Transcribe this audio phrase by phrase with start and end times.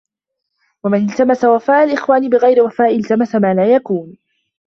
[0.83, 4.17] وَمَنْ الْتَمَسَ وَفَاءَ الْإِخْوَانِ بِغَيْرِ وَفَاءٍ الْتَمَسَ مَا لَا يَكُونُ